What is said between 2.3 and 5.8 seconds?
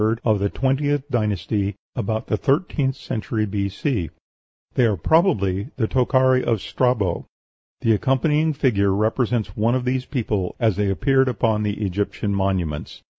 thirteenth century B.C. They are probably